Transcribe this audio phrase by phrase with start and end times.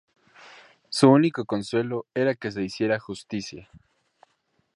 [0.89, 3.69] Su único consuelo era que se hiciera justicia.